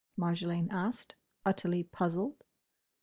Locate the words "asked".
0.71-1.13